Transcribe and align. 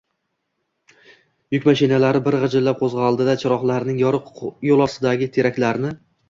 Yuk 1.55 1.67
mashinasi 1.69 2.21
bir 2.29 2.37
jigʼillab 2.45 2.79
qoʼzgʼaldi-da, 2.79 3.37
chiroqlarining 3.45 4.01
yorugʼi 4.05 4.51
yoʼl 4.71 4.83
yoqasidagi 4.87 5.31
teraklarni 5.39 5.95